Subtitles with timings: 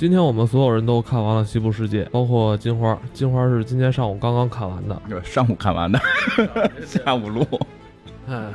[0.00, 2.98] 今天我们所有人都看完了《西部世界》，包括金花。
[3.12, 6.00] 金花是今天上午刚刚看完的，对，上午看完的，
[6.86, 7.46] 下午录。
[8.26, 8.48] 哎，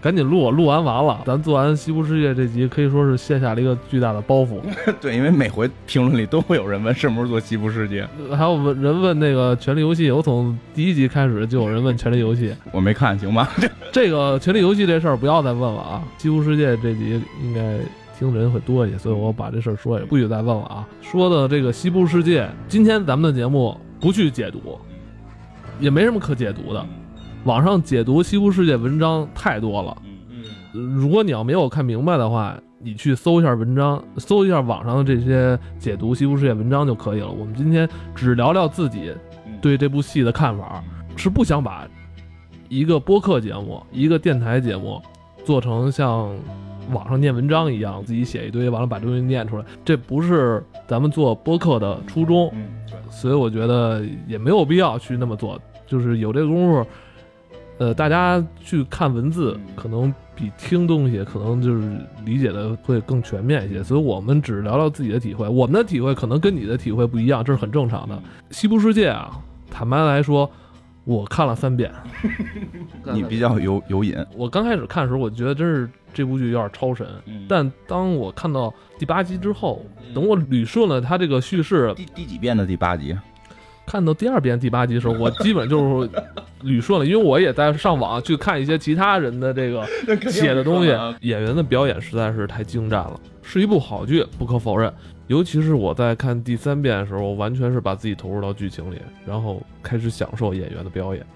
[0.00, 4.60] 赶紧录，录完完了，咱做完《西部世界》这集，可以说是卸下了一个巨大的包袱。
[5.00, 13.48] 对，因为每回评论里都会有人问什么时候做《西部世界》，还有问人问那个《权力游戏》，我从第一集开始就有人问《权力游戏》，我没看，行吗？
[13.92, 17.78] 这个《权力游戏》这事儿不要再问了啊，《西部世界》这集应该。
[18.22, 20.88] 听的人会多一些，所以我把这事儿说也不许再问了啊。
[21.00, 24.78] 说的这个西部世界，今天咱们的节目不去解读，
[25.80, 26.86] 也没什么可解读的。
[27.44, 29.96] 网上解读西部世界文章太多了，
[30.30, 30.94] 嗯嗯。
[30.94, 37.28] 如果你要没有看明白的话，你去搜一下文章，搜一下网上的这些解读西部世界文章就可以了。
[37.28, 39.12] 我们今天只聊聊自己
[39.60, 40.82] 对这部戏的看法，
[41.16, 41.88] 是不想把
[42.68, 45.02] 一个播客节目、一个电台节目
[45.44, 46.32] 做成像。
[46.90, 52.52] 网上念文章一样，自己写一堆，完了把东西念出来，这不是咱们做播客的初衷，
[53.10, 55.60] 所以我觉得也没有必要去那么做。
[55.86, 56.86] 就是有这个功夫，
[57.78, 63.82] 呃，大家去看文字，可能比听东西可能就是理解的会更全面一些。
[63.82, 68.18] 所以我们只聊聊自己的体会，我们的体会可能跟你的体会不一样，这是很正常的。
[68.50, 69.38] 西部世界啊，
[69.70, 70.50] 坦白来说。
[71.04, 71.90] 我看了三遍，
[73.12, 74.14] 你比较有有瘾。
[74.36, 77.06] 我刚开始看的时候，我觉得真是这部剧有点超神。
[77.48, 83.16] 但当我看到第八集之后，等我捋顺了他这个叙事，第第几遍的第八集？
[83.84, 86.08] 看到第二遍第八集的时候，我基本就是
[86.62, 89.84] 捋顺了，因为我也在上网去看一些其他人的这个
[90.30, 90.88] 写的东西。
[91.22, 94.92] 演员的表演实在是太精湛了，是一部好剧，不可否认。
[95.26, 101.26] 尤其是我在看第三遍的时候，我完全是把自己投入到剧情里，然后开始享受演员的表演。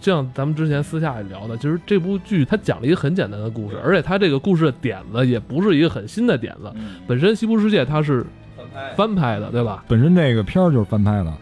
[0.00, 6.72] 就像咱们之前私下也聊的，其实这部剧它讲了一个很简单的故事，而且它这个故事的点子也不是一个很新的点子。
[7.06, 8.24] 本身《西部世界》它是
[8.96, 9.84] 翻拍的，对吧？
[9.88, 11.32] 本身这个片儿就是翻拍的，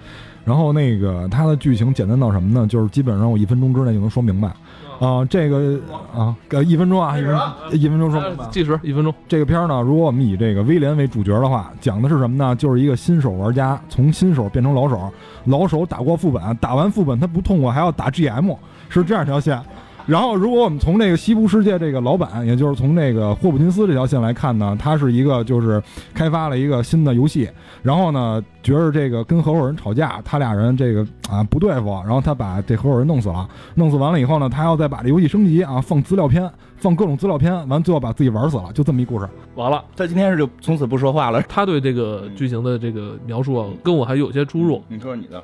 [0.45, 2.67] 然后那个它的剧情简单到什么呢？
[2.67, 4.53] 就是基本上我一分钟之内就能说明白。
[4.99, 5.79] 啊，这个
[6.15, 7.39] 啊，呃，一分钟啊，一分
[7.73, 9.13] 一分钟说计时一分钟。
[9.29, 12.55] 这个片儿呢，如果我们以这个威廉为主角的话，讲的是什么呢？
[12.57, 15.11] 就是一个新手玩家从新手变成老手，
[15.45, 18.57] 老手打过副本，打完副本他不痛快，还要打 GM，
[18.89, 19.61] 是这样一条线。
[20.07, 25.83] 然后，如果我们从这个西部世界这个老板，也就是从那个霍普金斯这条线来看呢，他是一个就是
[26.15, 27.51] 开发了一个新的游戏，
[27.83, 39.29] 然后呢，觉着这个跟合伙人吵架，他俩人这个啊不对付，然后他把这合伙人弄死了，弄死完了以后呢，他要再把这游戏升级啊，放资料片，放各种资料片，完最后把自己玩死了，就这么一故事。
[39.57, 41.43] 完了，他今天是就从此不说话了。
[41.49, 44.81] 他对这个剧情的这个描述跟我还有些出入。
[44.87, 45.43] 你说说你的。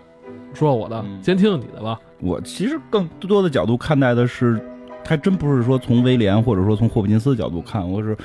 [0.54, 1.98] 说说我的，先听听你的吧。
[2.20, 4.60] 我其实更多的角度看待的是，
[5.04, 8.16] 还真不是说从威廉或者说从霍普金斯的角度看，我是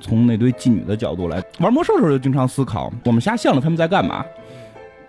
[0.00, 4.24] 从那堆妓女的角度来玩魔兽的时候就经常思考，我们下线了他们在干嘛？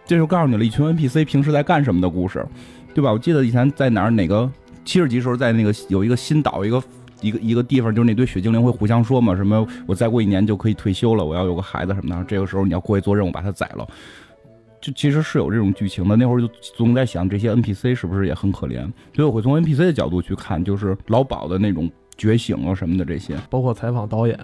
[0.05, 2.45] 这就告诉你了一群 NPC 平时在干什么的故事，
[2.93, 3.11] 对吧？
[3.11, 4.49] 我记得以前在哪儿哪个
[4.83, 6.83] 七十级时候，在那个有一个新岛一个
[7.21, 13.87] 一个一个地方，就是那堆血精灵会互相说嘛，什么我再过一年就可以退休了，我要有个孩子什么的，这个时候你要过去做任务把他宰了。
[14.81, 18.81] 就其实是有这种剧情的，那会儿就总在想这些 NPC 是不是也很可怜，
[19.13, 24.37] 所以我会从 NPC 的角度去看，就是老鸨的那种觉醒啊什么的这些，包括采访导演，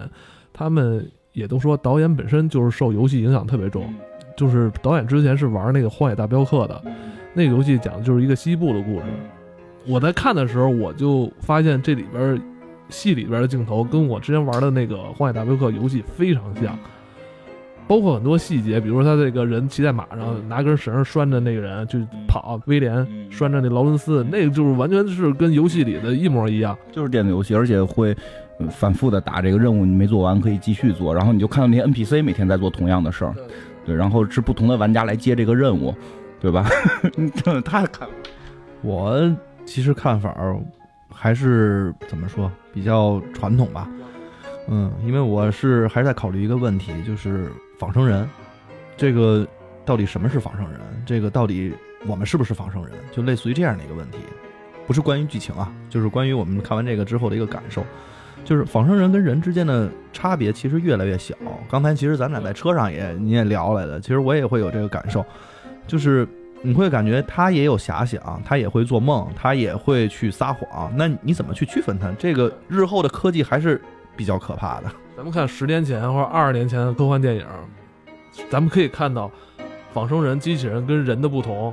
[0.52, 3.92] 他们也都说导演本身就是受游戏影响特别重，
[4.36, 6.80] 就是导演之前是玩那个《荒野大镖客》的，
[7.34, 9.04] 那个游戏讲的就是一个西部的故事。
[9.86, 12.40] 我在看的时候，我就发现这里边
[12.90, 16.78] 戏里边的镜头跟我之前玩的那个《荒野大镖客》游戏非常像。
[17.88, 22.94] 包括很多细节，比如说他这个人骑在马上，拿根绳拴着那个人去跑，威廉
[23.30, 28.14] 拴着那劳伦斯，那个就是完全是跟游戏里的一模一样，就是电子游戏，而且会
[28.70, 33.34] 反复的打这个任务，你没做完可以继续做，然后你就看到那些 NPC 每天在做同样的事儿，
[33.86, 35.94] 对，然后是不同的玩家来接这个任务，
[36.40, 36.68] 对吧？
[37.64, 38.06] 他看，
[38.82, 39.34] 我
[39.64, 40.36] 其实看法
[41.10, 43.88] 还是怎么说比较传统吧，
[44.68, 47.50] 嗯，因为我是还是在考虑一个问题，就是。
[47.78, 48.28] 仿生人，
[48.96, 49.46] 这个
[49.84, 50.80] 到底什么是仿生人？
[51.06, 51.72] 这个到底
[52.08, 52.92] 我们是不是仿生人？
[53.12, 54.18] 就类似于这样的一个问题，
[54.84, 57.84] 不是关于剧情啊，就是关于我们看完这个之后的一个感受。
[58.44, 61.36] 就是仿生人跟人之间的差别其实越来越小。
[61.70, 65.24] 刚才其实咱俩在车上也你也聊来的，其实我也会有这个感受，
[65.86, 66.26] 就是
[66.62, 70.92] 你会感觉他也有遐想，他也会做梦，他也会去撒谎。
[70.96, 72.10] 那你怎么去区分他？
[72.18, 73.80] 这个日后的科技还是
[74.18, 74.90] 比较可怕的。
[75.16, 77.46] 咱们看十年前或者二十年前的科幻电影，
[78.50, 79.30] 咱们可以看到，
[79.94, 81.72] 仿生人、机器人跟人的不同，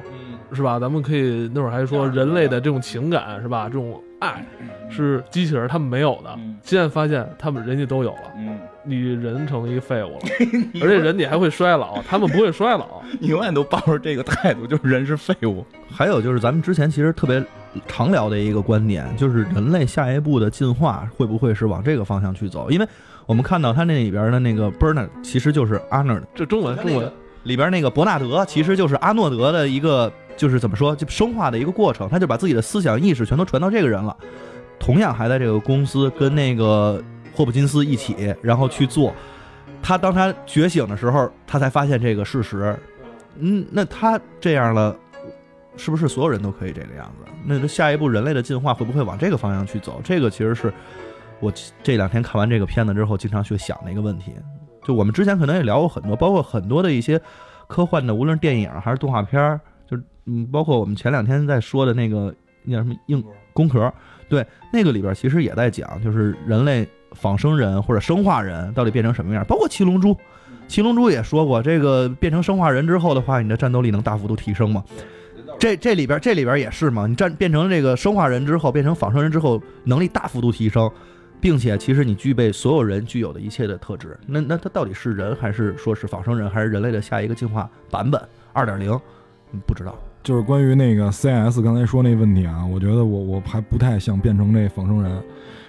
[0.53, 0.79] 是吧？
[0.79, 3.65] 咱们可以那会儿还说人类的这种情感是吧？
[3.67, 4.45] 这种爱
[4.89, 8.31] 是机器人他们没有的，嗯现在发现他们人家都有了。
[8.37, 10.19] 嗯，你人成了一个废物了，
[10.81, 13.01] 而且人你还会衰老，他们不会衰老。
[13.19, 15.65] 你永远都抱着这个态度，就是人是废物。
[15.91, 17.43] 还有就是咱们之前其实特别
[17.87, 22.69] 常聊的一个观点，就是人类下一步的进化会不会是往这个方向去走？
[22.69, 22.87] 因为
[23.25, 27.11] 我们看到他那里边的那个 Bernard 其实就是 Arnold 这中文中文
[27.43, 34.15] 里边那个伯纳德其实就是阿诺德的一个，就是怎么说，就生化的一个过程，他就把自己的思想意识全都传到这个人了。
[34.79, 37.01] 同样还在这个公司跟那个
[37.33, 39.13] 霍普金斯一起，然后去做。
[39.81, 42.75] 他当他觉醒的时候，他才发现这个事实。
[43.37, 44.95] 嗯，那他这样了，
[45.77, 47.31] 是不是所有人都可以这个样子？
[47.45, 50.01] 那这下一步人类的进化会不会往这个方向去走？
[50.03, 50.73] 这个其实是
[51.39, 51.51] 我
[51.83, 54.33] 这两天看完这个片子之后，经常去想的一个问题。
[54.83, 57.19] 就我们之前可能也聊过很多，包括很多的一些
[57.67, 62.33] 科幻的，无论是电影还是动画片儿，就嗯，包括我们前两天在说的那个
[62.63, 63.91] 那叫什么硬工壳，
[64.29, 70.15] 对，那个里边其实也在讲，就是人类仿生人或者生化人到底变成什么样，包括七龙珠，
[70.67, 74.83] 七龙珠也说过，这个变成生化人之后的话，你的战斗力能大幅度提升吗？
[75.65, 80.87] 这这里边这里边也是嘛，你战变成这个生化人之后，变成仿生人之后，能力大幅度提升，
[81.41, 84.15] 并且其实你具备所有人具有的一切的特质。
[84.27, 88.21] 那那他到底是人，还是说是仿生人，还是人类的下一个进化版本
[88.53, 88.95] 二点零？
[89.65, 89.97] 不知道。
[90.21, 95.19] 就是关于那个 CS 刚才说那问题啊，我觉得我我还不太想变成这仿生人，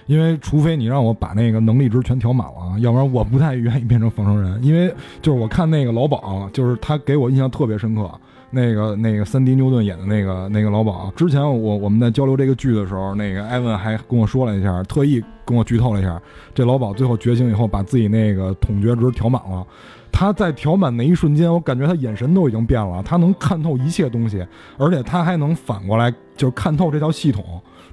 [0.05, 4.63] 因为除非你让我把那个能力值全调满了，要不然我不太愿意变成仿生人。
[4.63, 4.93] 因为
[5.23, 8.07] 就是我看那个老鸨，就是他给我印象特别深刻。
[8.49, 16.21] 那个那个三迪牛顿演的那个那个老鸨，之前我我们在交流这个剧的时候，那个艾文还跟我说了一下，特意跟我剧透了一下，
[16.53, 19.65] 这老鸨最后觉醒以后，把自己那个统觉值调满了。
[20.11, 24.43] 他在调满那一瞬间，我感觉他眼神都已经变了，他能看透一切东西，
[24.77, 27.43] 而且他还能反过来就是看透这套系统，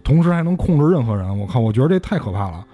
[0.02, 1.38] 同时还能控制任何人。
[1.38, 2.64] 我靠，我觉得这太可怕了。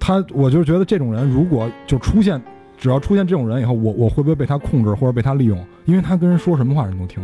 [0.00, 2.42] 他，我就觉得这种人如果就出现，
[2.76, 5.64] 只要出现这种人以后，我我会不会被他控制或者被他利用？
[5.88, 7.20] 因为他跟人说什么话人都听。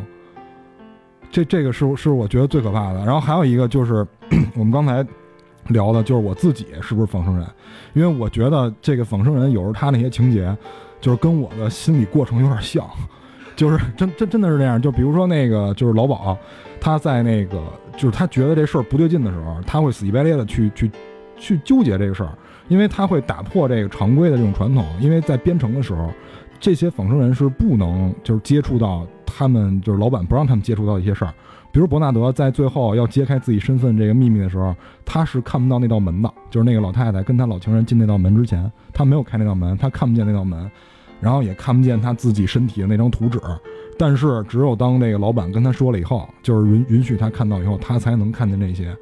[1.31, 3.05] 这这个是是我觉得最可怕的。
[3.05, 4.07] 然后还有一个就是
[4.57, 5.07] 我们刚才
[5.69, 7.47] 聊的，就是我自己是不是仿生人？
[7.93, 10.57] 因为我觉得这个仿生人有时候他那些情节。
[11.01, 12.83] 就是跟我的心理过程有点像，
[13.55, 14.81] 就是真真真的是这样。
[14.81, 16.35] 就比如说那个，就是老鸨，
[16.81, 17.63] 他在那个，
[17.95, 20.91] 就是他觉得这事儿不对劲的时候，他会死乞白咧的去去
[21.37, 22.33] 去纠结这个事儿，
[22.69, 24.83] 因为他会打破这个常规的这种传统。
[24.99, 26.11] 因为在编程的时候，
[26.59, 31.33] 这些仿生人是不能就是接触到他们，就是老板不让他们接触到一些事儿。
[31.73, 34.75] 比如伯纳德在最后要揭开自己身份这个秘密的时候，
[35.05, 40.71] 他是看不到那道门的，就是那个老太太跟他老情人进那道门之前，他没有开那道门，他看不见那道门。
[41.21, 43.41] 然后也看不见他自己身体的那张图纸，
[43.99, 48.95] 但是只有当那个老板跟他说了以后，就是允允许他看到以后，他才能看见这些。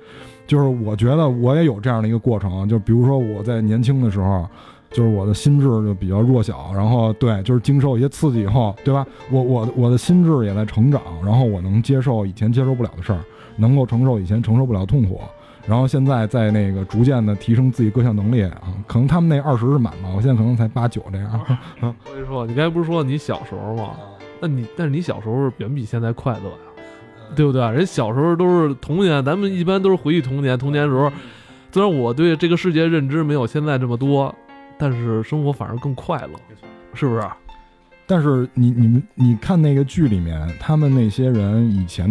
[0.47, 4.47] 就是我觉得我也有这样的一个过程，就比如说我在年轻的时候，
[4.93, 9.07] 就是我的心智就比较弱小，然后对，就是经受一些刺激以后，对吧？
[9.31, 13.21] 我我我的心智也在成长，然后我能接受以前接受不了的事儿，
[13.57, 15.21] 能够承受以前承受不了痛苦。
[15.65, 21.41] 然后现在在那个逐渐的提升自己各项能力啊，可能他们那二十是满吧，我现在可能才八九这样。
[21.81, 23.91] 我跟你说，你刚才不是说你小时候吗？
[24.41, 26.85] 那你但是你小时候远比现在快乐呀，
[27.37, 27.61] 对不对？
[27.71, 31.13] 人小时候都是童年，咱们一般都是回忆童年，童年时候，
[31.71, 34.35] 虽然我对这个世界认知没有现在这么多，
[34.83, 36.33] 但是生活反而更快乐，
[36.93, 37.23] 是不是？
[38.05, 42.11] 但是你你们你看那个剧里面，他们那些人以前